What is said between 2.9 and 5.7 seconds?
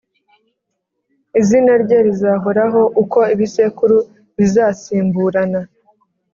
uko ibisekuru bizasimburana.